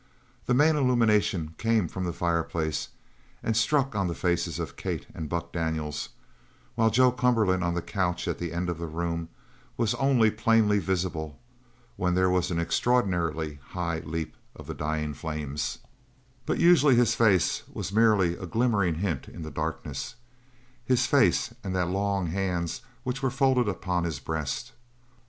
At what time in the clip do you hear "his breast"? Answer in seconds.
24.05-24.71